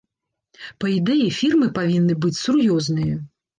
Па 0.83 0.87
ідэі, 0.99 1.27
фірмы 1.41 1.69
павінны 1.77 2.19
быць 2.27 2.35
сур'ёзныя. 2.43 3.23